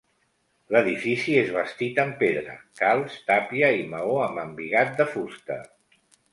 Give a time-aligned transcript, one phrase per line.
[0.75, 5.63] L'edifici és bastit amb pedra, calç, tàpia i maó amb embigat de fusta.